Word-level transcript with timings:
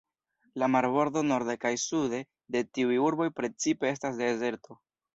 La 0.63 0.69
marbordo 0.75 1.23
norde 1.33 1.57
kaj 1.67 1.73
sude 1.83 2.23
de 2.57 2.65
tiuj 2.79 2.99
urboj 3.13 3.31
precipe 3.39 3.93
estas 3.95 4.23
dezerto. 4.27 4.85